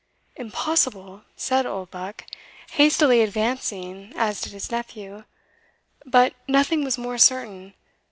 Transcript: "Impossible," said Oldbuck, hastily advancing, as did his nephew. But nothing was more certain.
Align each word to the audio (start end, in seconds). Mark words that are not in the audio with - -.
"Impossible," 0.35 1.25
said 1.35 1.67
Oldbuck, 1.67 2.25
hastily 2.71 3.21
advancing, 3.21 4.11
as 4.15 4.41
did 4.41 4.51
his 4.51 4.71
nephew. 4.71 5.25
But 6.07 6.33
nothing 6.47 6.83
was 6.83 6.97
more 6.97 7.19
certain. 7.19 7.75